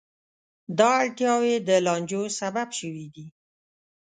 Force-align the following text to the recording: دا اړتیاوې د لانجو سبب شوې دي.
دا 0.77 0.89
اړتیاوې 1.03 1.53
د 1.67 1.69
لانجو 1.85 2.21
سبب 2.39 2.67
شوې 2.79 3.05
دي. 3.15 3.27